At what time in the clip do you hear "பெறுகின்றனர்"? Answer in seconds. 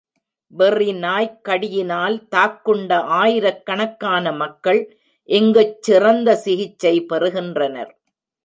7.13-7.93